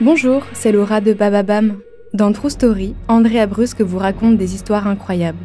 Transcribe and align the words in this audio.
Bonjour, 0.00 0.46
c'est 0.52 0.70
Laura 0.70 1.00
de 1.00 1.12
Bababam. 1.12 1.80
Dans 2.14 2.30
True 2.30 2.50
Story, 2.50 2.94
Andrea 3.08 3.48
Brusque 3.48 3.80
vous 3.80 3.98
raconte 3.98 4.36
des 4.36 4.54
histoires 4.54 4.86
incroyables. 4.86 5.44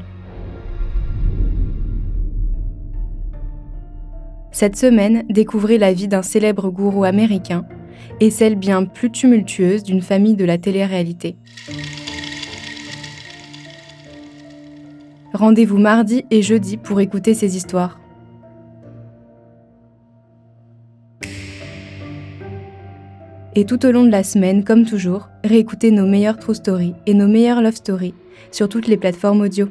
Cette 4.52 4.76
semaine, 4.76 5.24
découvrez 5.28 5.80
la 5.80 5.92
vie 5.92 6.08
d'un 6.08 6.22
célèbre 6.22 6.70
gourou 6.70 7.04
américain 7.04 7.66
et 8.20 8.30
celle 8.30 8.54
bien 8.54 8.86
plus 8.86 9.10
tumultueuse 9.10 9.82
d'une 9.82 10.04
famille 10.04 10.36
de 10.36 10.46
la 10.46 10.60
télé-réalité. 10.60 11.36
Rendez-vous 15.34 15.80
mardi 15.80 16.26
et 16.30 16.44
jeudi 16.44 16.78
pour 16.78 17.02
écouter 17.02 17.34
ces 17.34 17.58
histoires. 17.58 18.03
Et 23.56 23.66
tout 23.66 23.86
au 23.86 23.92
long 23.92 24.04
de 24.04 24.12
la 24.12 24.24
semaine, 24.24 24.64
comme 24.64 24.84
toujours, 24.84 25.30
réécoutez 25.44 25.92
nos 25.92 26.08
meilleures 26.08 26.40
true 26.40 26.56
stories 26.56 26.96
et 27.06 27.14
nos 27.14 27.28
meilleures 27.28 27.62
love 27.62 27.76
stories 27.76 28.16
sur 28.52 28.68
toutes 28.68 28.88
les 28.88 28.98
plateformes 28.98 29.42
audio. 29.42 29.70